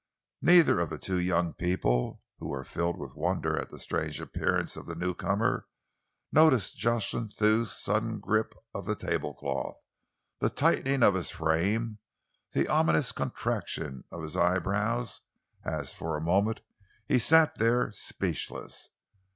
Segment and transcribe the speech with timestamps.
[0.41, 4.75] Neither of the two young people, who were filled with wonder at the strange appearance
[4.75, 5.67] of the newcomer,
[6.31, 9.79] noticed Jocelyn Thew's sudden grip of the tablecloth,
[10.39, 11.99] the tightening of his frame,
[12.53, 15.21] the ominous contraction of his eyebrows
[15.63, 16.61] as for a moment
[17.07, 18.89] he sat there speechless.